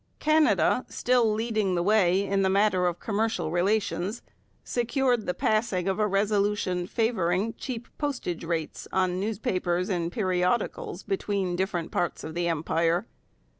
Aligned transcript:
Canada, 0.17 0.83
still 0.89 1.31
leading 1.31 1.75
the 1.75 1.83
way 1.83 2.23
in 2.25 2.41
the 2.41 2.49
matter 2.49 2.87
of 2.87 2.99
commercial 2.99 3.51
relations, 3.51 4.23
secured 4.63 5.27
the 5.27 5.33
passing 5.35 5.87
of 5.87 5.99
a 5.99 6.07
resolution 6.07 6.87
favouring 6.87 7.53
cheap 7.53 7.87
postage 7.99 8.43
rates 8.43 8.87
on 8.91 9.19
newspapers 9.19 9.89
and 9.89 10.11
periodicals 10.11 11.03
between 11.03 11.55
different 11.55 11.91
parts 11.91 12.23
of 12.23 12.33
the 12.33 12.47
Empire. 12.47 13.05